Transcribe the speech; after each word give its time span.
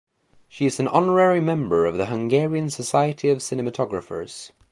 She 0.47 0.65
is 0.65 0.79
an 0.79 0.87
Honorary 0.87 1.39
Member 1.39 1.85
of 1.85 1.95
the 1.95 2.07
Hungarian 2.07 2.71
Society 2.71 3.29
of 3.29 3.37
Cinematographers. 3.37 4.49